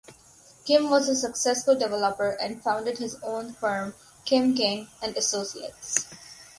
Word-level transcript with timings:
Kim 0.65 0.89
was 0.89 1.07
a 1.07 1.15
successful 1.15 1.75
developer 1.75 2.29
and 2.31 2.63
founded 2.63 2.97
his 2.97 3.17
own 3.21 3.53
firm, 3.53 3.93
Kim 4.25 4.55
King 4.55 4.87
and 4.99 5.15
Associates. 5.15 6.07